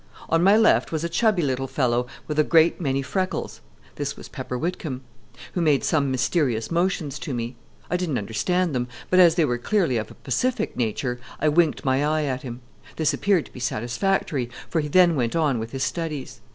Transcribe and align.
On 0.29 0.41
my 0.41 0.57
left 0.57 0.91
was 0.91 1.03
a 1.03 1.09
chubby 1.09 1.43
little 1.43 1.67
fellow 1.67 2.07
with 2.27 2.39
a 2.39 2.43
great 2.43 2.81
many 2.81 3.03
freckles 3.03 3.61
(this 3.97 4.17
was 4.17 4.27
Pepper 4.29 4.57
Whitcomb), 4.57 5.01
who 5.53 5.61
made 5.61 5.83
some 5.83 6.09
mysterious 6.09 6.71
motions 6.71 7.19
to 7.19 7.35
me. 7.35 7.55
I 7.87 7.97
didn't 7.97 8.17
understand 8.17 8.73
them, 8.73 8.87
but, 9.11 9.19
as 9.19 9.35
they 9.35 9.45
were 9.45 9.59
clearly 9.59 9.97
of 9.97 10.09
a 10.09 10.15
pacific 10.15 10.75
nature, 10.75 11.19
I 11.39 11.49
winked 11.49 11.85
my 11.85 12.03
eye 12.03 12.23
at 12.23 12.41
him. 12.41 12.61
This 12.95 13.13
appeared 13.13 13.45
to 13.45 13.53
be 13.53 13.59
satisfactory, 13.59 14.49
for 14.67 14.79
he 14.81 14.87
then 14.87 15.15
went 15.15 15.35
on 15.35 15.59
with 15.59 15.69
his 15.71 15.83
studies. 15.83 16.41